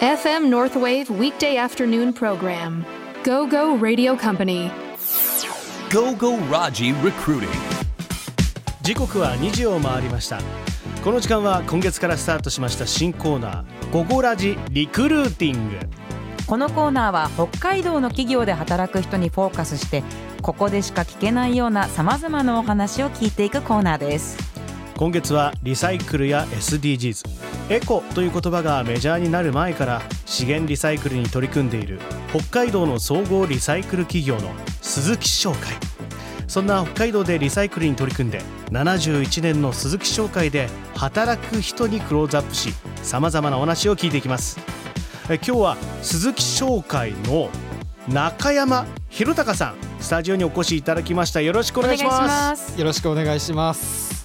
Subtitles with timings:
[0.00, 2.84] FM Northwave weekday afternoon program.
[3.24, 4.70] Go Go Radio Company.
[5.90, 7.48] Go Go Raji Recruiting.
[8.82, 10.40] 時刻は2時を回りました
[11.02, 15.78] この時間は今月からスタートしました新コーナー「ゴゴラジリクルーティング
[16.46, 20.04] このコーナーは北海道の企業で働く人にフォーカスして
[20.42, 24.38] ここでしか聞けないようなさまざまなお話を聞いていくコーナーです」
[24.98, 27.24] 今月はリサイクルや SDGs
[27.70, 35.58] エコという言葉がメジャーになる前から資源リサイクルに取り組んでいる北海道の総合リサイクル企業の鈴木商会。
[36.48, 38.40] そんな北海道でリサイクルに取り組んで
[38.72, 42.72] 71年の鈴木商会で働く人にクローズアップし
[43.02, 44.58] さまざまなお話を聞いていきます。
[45.30, 47.50] え今日は鈴木商会の
[48.08, 51.40] 中山弘隆さんスタジオにお越しいただきました。
[51.40, 52.72] よろしくお願いします。
[52.72, 52.80] す。
[52.80, 54.17] よろしくお願いします。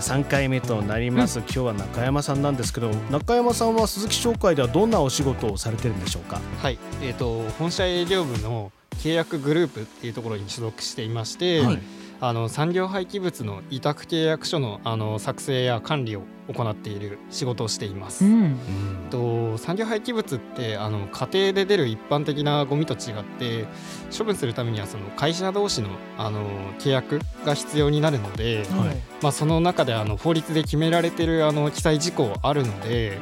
[0.00, 6.40] さあ3回目となります、今日は中山さんなんですけど中山さんは鈴木商会ではどんなお仕事をされてるんでしょうか？
[6.60, 11.82] はい、えっ、と本社営業部の契約グループっていうところに所属していまして、はい
[12.20, 18.24] あの産業廃棄物の委託契約書のあの作成や管理を行っている仕事をしています。
[18.24, 18.58] うん
[19.10, 23.66] と産業廃棄物ってあの家庭で出る一般的なゴミと違って
[24.16, 26.44] 処分するためにはその会社同士のあの
[26.78, 33.18] 契約が必要になるので、はいまあ、その中であの法律で決められてるあの記載事項あるので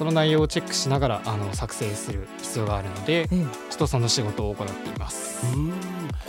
[0.00, 3.28] その内容をチェックしながらあの作成する必要があるのでええ。
[3.28, 5.46] ちょっとその仕事を行っています。
[5.54, 5.74] うん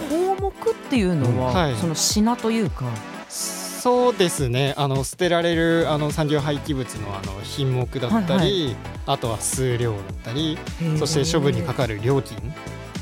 [0.09, 1.75] 項目っていうのは、はい。
[1.77, 2.83] その品というか。
[3.29, 4.73] そうですね。
[4.75, 10.57] あの捨てられるあの産業廃棄物のあの品目だったり、はいあとは数量だったり
[10.99, 12.37] そして処分にかかる料金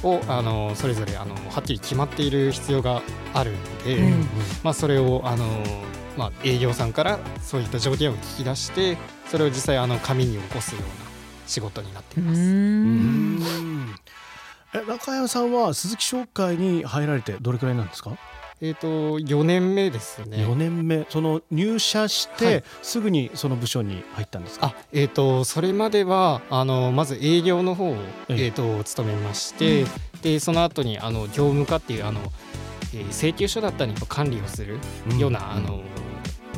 [0.03, 3.01] をあのそれぞれあのはっきり決まっている必要が
[3.33, 4.27] あるので、うん。
[4.63, 5.45] まあ、それをあの、
[6.15, 8.97] まあ、営業さんからそういった条件を聞き出して
[9.29, 10.89] それを実際あの紙に起こすような
[11.45, 12.41] 仕事になってういます。
[14.87, 18.17] 中山さんは鈴木商会に入られてどれくらいなんですか、
[18.61, 20.37] えっ、と4年目ですね。
[20.37, 21.05] 4年目。
[21.09, 22.63] その入社して、はい。
[22.81, 24.67] すぐにその部署に入ったんですか？
[24.67, 27.95] あえー、とそれまではあのまず営業の方を、
[28.29, 28.45] ええ。
[28.45, 29.85] えー、と務めまして、
[30.21, 32.19] でその後にあの業務課っていうあの、
[32.93, 34.77] えー請求書だったりの管理をする
[35.17, 35.45] ような、うん。
[35.51, 35.81] あの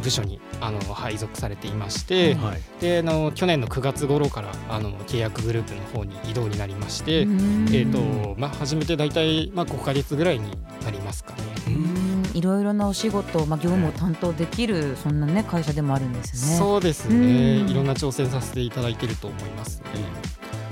[0.02, 2.62] 部署にあの配属されていまして、はい。
[2.82, 7.68] であの去年の9月頃からあの契約グループの方に移動になりまして、うん。
[7.70, 10.52] えーとまあ、初めて大体、まあ、5か月ぐらいに
[10.84, 11.44] なりますかね。
[11.68, 12.12] うん。
[12.34, 16.58] いろいろなお仕事、まあ、業務を担当できるそんなね会社でもあるんですね。
[16.58, 17.70] そうですね、うん。
[17.70, 19.80] いろんな挑戦させていただいていると思います。
[19.80, 19.86] ね。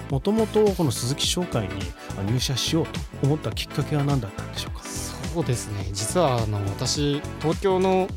[0.10, 1.70] もともとこの鈴木商会に
[2.32, 4.84] 入社しようと思ったきっかけは何だったんでしょうか？
[4.84, 5.88] そうですね。
[5.94, 8.08] 実はあの私東京の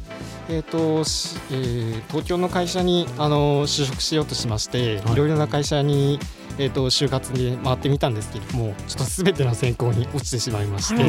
[0.48, 5.12] えーとしえー東京の会社にあの就職しようとしまして、はい。
[5.14, 6.18] い、ろいろな会社に、
[6.58, 11.02] えー、と就活に回ってみたんですけれどもちょっと全ての選考に落ちてしまいまして、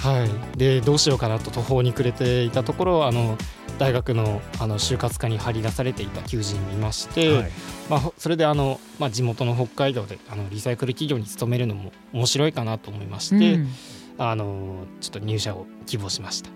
[0.00, 0.24] は
[0.54, 3.36] い、でどうしようかなと途方に暮れていたところあの
[3.78, 7.50] 大学のあの就活課に張り出されていた求人を見まして、はい。
[7.90, 13.68] まあ、ほそれであの、まあ、地元の北海道であのリサイクル企業に勤めるのも面白いかなと思いまして、うん
[14.18, 16.50] あのちょっと入社を希望しました。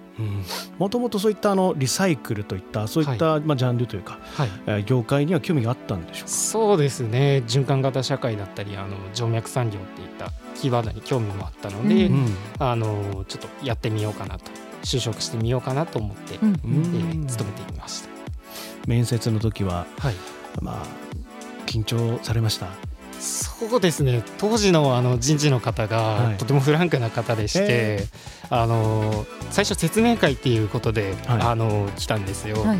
[0.79, 6.29] もともとそういったあのリサイクルといったそういった、まあ、ジャンルというか、はい、えー業界には興味があったんでしょうか？
[6.29, 7.43] そうですね。
[7.47, 12.35] 循環型社会だったりあの静脈産業っていったキーワードに興味もあったので、うんうん。
[12.59, 14.51] あのちょっとやってみようかなと
[14.83, 16.51] 就職してみようかなと思って、うん。
[16.53, 18.11] えー勤めていました。
[18.87, 20.15] 面接の時ははい。
[20.61, 20.87] まあ
[21.65, 22.67] 緊張されました？
[23.21, 24.25] そうですね。
[24.39, 26.33] 当時のあの人事の方はい。
[26.33, 28.07] がとてもフランクな方でして、へ
[28.49, 31.41] あの最初説明会っていうことで、はい。
[31.43, 32.63] あの来たんですよ。
[32.63, 32.79] はい。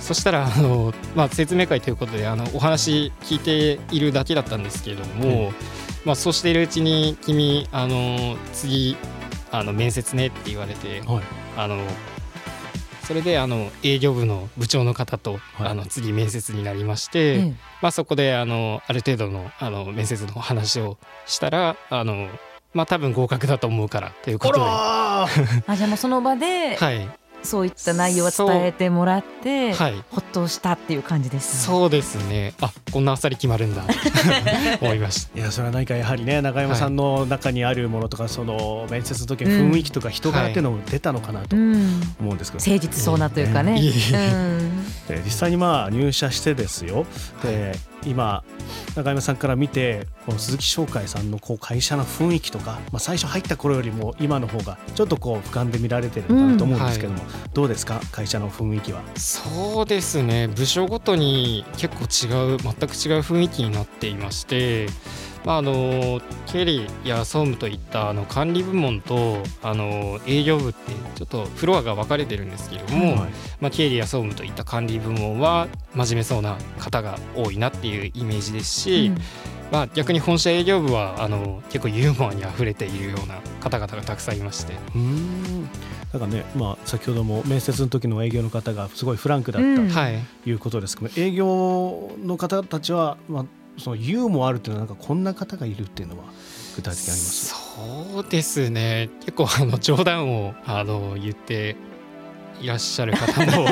[0.00, 5.52] そしたらあの、まあ、説明会ということであのお話聞いているだけだったんですけれども、
[6.04, 8.96] まあ、そうしているうちに君あの次
[9.50, 11.22] あの面接ねって言われてはい。
[11.56, 11.78] あの
[13.08, 15.68] それであの営業部の部長の方と、はい。
[15.68, 17.54] あの次面接になりまして、ええ。
[17.80, 22.28] まあ、そこであのある程度のあの面接の話をしたらあの、
[22.74, 24.60] まあ、多分合格だと思うからということで。
[24.60, 25.26] は
[25.66, 27.08] あ じゃあもうその場でい、
[27.48, 30.04] そういった内容を伝えてもらって、はい。
[30.10, 31.74] ほっとしたっていう感じですね。
[31.74, 32.52] そうですね。
[32.60, 33.82] あこんなあっさり決まるんだ。
[33.82, 33.88] と
[34.84, 35.38] 思いました。
[35.38, 43.80] いやそれは何かやはりね中山さんの中にあるものとか、その面接の時の雰囲気とか人柄っていうのも出たのかなとうん、思うんですけど、誠実そうなというかね。
[45.24, 47.06] 実際にまあ入社してですよ。
[47.42, 47.74] で
[48.04, 48.42] 今
[48.94, 57.20] 中山さんから見てこの鈴木商会さんのこう会社の雰囲気とか、まあ、最初入った頃よりも今の方がちょっとこう俯瞰で見られてるのかなと思うんですけども、
[57.54, 58.00] どうですか？
[58.12, 59.02] 会社の雰囲気は。
[59.16, 60.48] そうですね。
[60.48, 64.86] 部署ごとに結構違う全く違う雰囲気になっていまして、
[65.44, 73.30] まあ、あの経理や総務といったあの管理部門とあの営業部ってちょっとフロアが分かれてるんですけれども、はい
[73.60, 79.12] まあ、経理や総務といった管理部門は真面目そうな方が多いなっていうイメージですし、
[79.70, 84.74] まあ、逆に本社営業部はあの結構ユーモアにあふれているような方々がたくさんいまして。
[84.94, 85.68] うーん。
[86.12, 89.88] だからね、まあ、先ほども面接の時の営業の方がすごいフランクだったうん。
[89.88, 90.18] はい。
[90.44, 93.44] ということですけど、営業の方たちは、まあ、
[93.78, 96.24] そのユーモアあるっていうのはなんかこんな方がいるっていうのは
[96.76, 97.54] 具体的にあります？
[97.54, 101.76] そうですね結構あの冗談をあの言って
[102.60, 103.66] いらっしゃる方も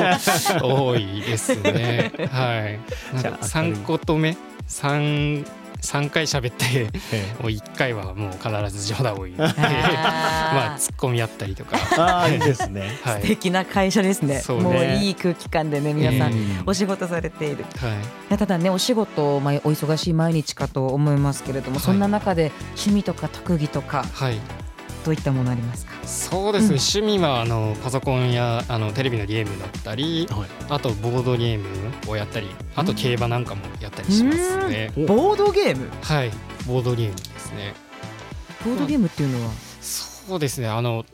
[0.91, 2.11] 多いですね。
[2.31, 2.79] はい。
[3.13, 4.37] なんかじゃあ三言目？
[4.67, 5.45] 三
[5.81, 9.47] 三回喋ってえもう一回はもう必ず冗談を言ってあ
[10.53, 11.77] まあー突っ込み合ったりとか。
[11.77, 12.97] えああいいですね。
[13.03, 13.21] はい。
[13.21, 18.37] 素敵な会社ですねもういい空気感でね皆さん、うんお仕事されているはい。
[18.37, 24.39] ただねお仕事、まあ、お忙しい毎日かと思いますけれども、はいそんな中で趣味とか特技とかはい。
[25.05, 25.93] どういったものありますか？
[26.07, 26.75] そうですね。
[26.75, 31.67] うん趣味はあのパソコンやあのテレビのゲームだったり、はいあとボードゲーム
[32.09, 34.91] をやったり、あと競馬なんかもやったりしますね。
[34.97, 35.89] おボードゲーム？
[36.01, 36.31] はい。
[36.65, 37.73] ボードゲームですね。
[38.63, 39.51] ボードゲームっていうのは、
[39.81, 40.67] そうですね。
[40.67, 41.05] あの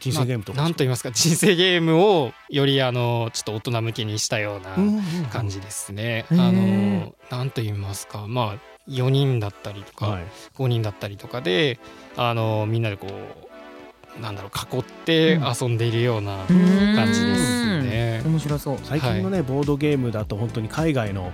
[0.00, 0.56] 人生ゲームとか。
[0.56, 4.74] まあなんと言いますか人生ゲームをよりあのちょっと大人向けにしたような
[5.30, 6.26] 感じですね。
[6.30, 10.24] うんあのなんと言いますかまあ4人だったりとか、はい。
[10.56, 11.78] 5人だったりとかで
[12.16, 13.51] あのみんなでこう
[14.20, 15.54] なんだろう囲ってうん。
[15.60, 18.22] 遊んでいるような感感じですね。
[18.24, 18.78] 面白そう。
[18.82, 21.32] 最近のね、ボードゲームだと本当に海外の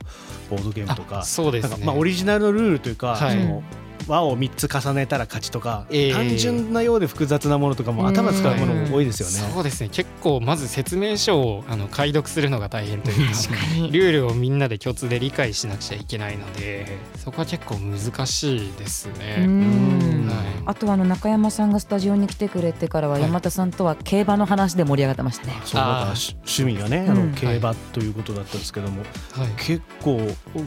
[0.51, 1.85] ボードゲームとかあ、そうですね。
[1.85, 3.33] まあオリジナルのルールというか、はい。
[3.33, 3.63] その
[4.07, 6.13] 輪を3つ重ねたら勝ちとか、ええ。
[6.13, 9.53] 単純なようで複雑なものとかも頭使うものも多いですよね。
[9.53, 9.91] そうですね。
[9.91, 13.93] 結構まず説明書をあの解読するのが大変というか確かに。
[13.93, 20.08] ルールをみんなで共通で理解しなくちゃいけないのでそこは結構難しいですうね。
[20.29, 20.47] んはい。
[20.67, 23.23] あとはあの中山さんがスタジオに来てくれてからははい。
[23.23, 25.53] 山田さんとは競馬の話で盛り上がってましたね。
[25.65, 27.31] そうだからあーし趣味がね、あうん。
[27.31, 29.03] の競馬ということだったんですけども、
[29.33, 30.19] はい、結構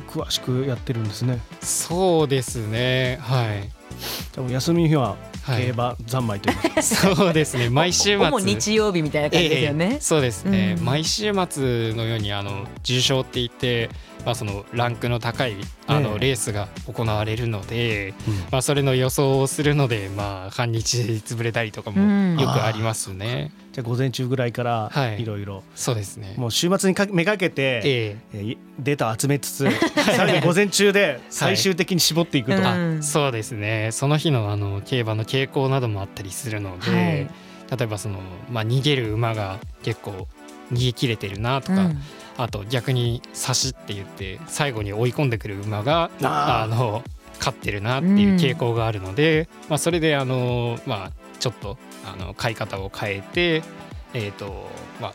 [0.07, 1.39] 詳しくやってるんですね。
[1.61, 3.19] そうですね。
[3.21, 7.69] はい、じゃあもう休みの日ははい、競馬三昧というか、 そうですね。
[7.69, 8.29] 毎週末。
[8.43, 9.85] 日曜日みたいな感じですよね。
[9.93, 9.99] ええ。
[9.99, 10.85] そうですね、うん。
[10.85, 13.89] 毎週末のようにあの重賞って言って、
[14.25, 15.55] まあ、そのランクの高い
[15.87, 18.33] あの、ええレースが行われるので、うん。
[18.51, 22.35] まあ、それの予想をするので、まあ、半日潰れたりとかうん。
[22.35, 23.51] もよくありますね。
[23.71, 25.21] じゃあ午前中ぐらいからはい。
[25.21, 25.63] いろいろ。
[25.75, 26.35] そうですね。
[26.37, 28.17] もう週末にかめがけて、ええ。
[28.33, 29.69] えーデータを集めつつ
[30.15, 32.65] さらに午前中で最終的に絞っていくと、うん
[32.99, 33.89] あそうですね。
[33.91, 37.29] その日のあの競馬の傾向などもあったりするので、はい。
[37.77, 38.19] 例えばその、
[38.49, 40.27] まあ、逃げる馬が結構
[40.73, 42.01] 逃げ切れてるなとか、うん
[42.37, 47.03] あと逆に差しって言って最後に追い込んでくる馬があの
[47.39, 53.63] 勝ってるなっていう傾向があるので、まあ、それであの、まあ、ちょっとあの買い方を変えて、
[54.13, 54.69] えーと
[55.01, 55.13] まあ、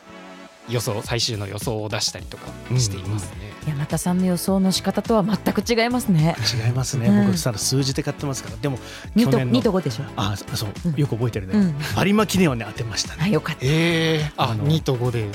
[0.69, 2.47] 予想最終の予想を出したりとか
[2.79, 3.47] していますね。
[3.69, 6.37] 山田さんの予想の仕方とは全く違いますね。
[6.65, 8.79] 違いますね、うん僕さ数字で買ってますからでも
[9.15, 10.05] 二と去年の二と五でしょ。
[10.17, 11.63] あそううんよく覚えてるね、う
[12.03, 12.07] ん。
[12.07, 13.61] 有馬記念はね当てましたねあよかった。
[13.65, 15.29] えー、ああの2と5で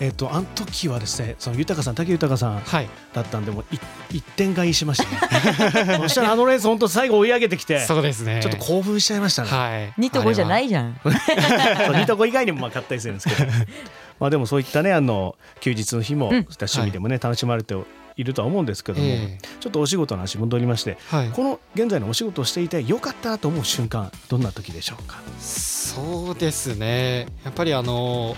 [0.00, 2.88] えっ、とあの時はですねその豊さん武豊さんはい。
[3.14, 3.78] だったんでもうい
[4.18, 5.98] 一点買いしましたね。
[6.02, 8.40] そしたらあのレース本当最後追い上げてきてそうですね。
[8.42, 9.92] ちょっと興奮しちゃいましたね、はい。
[9.96, 11.00] 二と五じゃないいじゃん。
[11.02, 13.50] そう2と5以外にもまあ買ったりするんですけど。
[14.20, 16.32] まあでもそういったねあの休日の日も、うん。
[16.32, 17.74] そういった趣味でもね、楽しまれて
[18.16, 21.28] いるとは思うんですけども、えちょっとお仕事の話戻りましてーはい。
[21.30, 25.20] この現在のお仕事をしていてよかったなと思う瞬間どんな時でしょうか？
[25.40, 27.26] そうですね。
[27.44, 28.36] やっぱりあの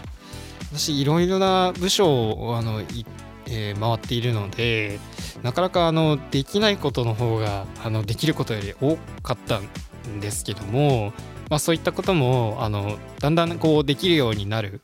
[0.73, 3.07] 私いろいろな部署をあのい、
[3.47, 4.99] えー回っているので
[5.43, 9.61] なかなかあのできないことの方があのできることより多かった
[10.09, 11.13] んですけども、
[11.49, 14.81] まあ、そういったこともあのだんだんこうできるようになる、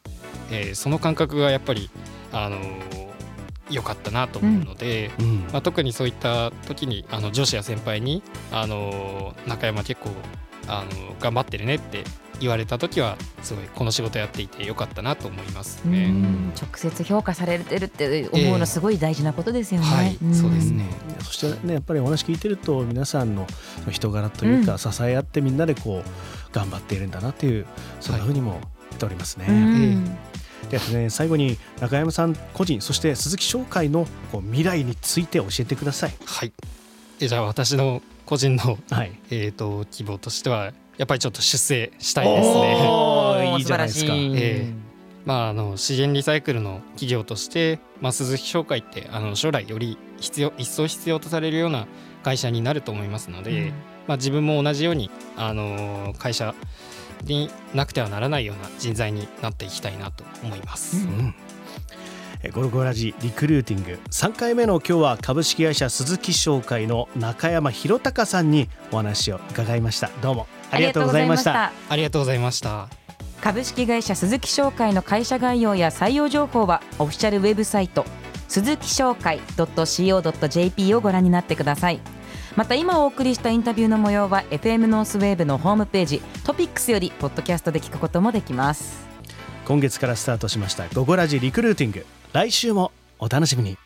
[0.50, 1.90] えーその感覚がやっぱり
[2.32, 2.58] あの
[3.70, 5.40] 良かったなと思うので、うん。
[5.52, 8.22] まあ、特にそういった時にあの上司や先輩に
[8.52, 10.10] あの中山結構
[10.68, 12.04] あの頑張ってるねって
[12.40, 16.10] 言われた時はすごいこの仕事やっていてよかったなと思いますうね。
[16.10, 16.52] ん。
[16.54, 19.86] 直接評価されてるって思うのすごい大事なことですよね。
[19.86, 20.34] はいん。
[20.34, 20.88] そうですね。
[21.20, 23.46] そしてねやっぱりお話聞いてると皆さんの
[23.90, 24.78] 人柄というか、うん。
[24.78, 27.66] 支え合ってみんなでこう頑張っているんだなっていう
[28.00, 28.60] そんな風にも
[28.90, 30.04] 言っておりますね、うん。
[30.68, 36.14] ではね最後に中山さん個人そして鈴木商会のこう未来について教えてください。
[36.24, 36.52] はい。
[37.20, 39.12] えじゃあ私の個人の、はい。
[39.30, 43.54] えー、と希望としてはやっぱりちょっと出世したいですね。
[43.58, 44.12] いいじゃないですか。
[44.14, 44.72] え
[45.24, 51.86] まあ、あの資源リサイクルの企業として、まあ、鈴木商会ってあの将来より必要一層必要とされるような
[52.22, 53.72] 会社になると思いますので、
[54.06, 56.54] まあ、自分も同じように、あのー会社
[57.24, 61.06] になくてはならないような人材になっていきたいなと思います。
[61.06, 61.34] うんえ
[62.52, 63.98] ゴルゴラジリクルーティング。
[64.10, 70.10] 3回目の今日は株式会社鈴木商会の中山博隆さんにお話を伺いました。
[70.20, 71.72] どうもありがとうございました。
[71.88, 72.88] ありがとうございました。
[73.40, 78.06] 株式会社鈴木商会の会社概要や採用情報はオフィシャルウェブサイト
[78.48, 82.00] 鈴木商会 .co.jp をご覧になってください。
[82.56, 89.04] また今お送りしたインタビューの模様は FM ノースウェーブのホームページトピックスよりポッドキャストで聞くこともできます。
[89.66, 93.78] 今月からスタートしました「ゴゴラジリクルーティング」来週もお楽しみに。